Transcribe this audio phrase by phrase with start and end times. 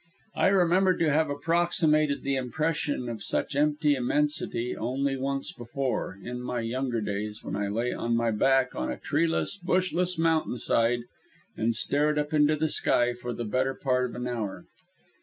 [0.35, 6.41] I remember to have approximated the impression of such empty immensity only once before, in
[6.41, 11.01] my younger days, when I lay on my back on a treeless, bushless mountainside
[11.55, 14.65] and stared up into the sky for the better part of an hour.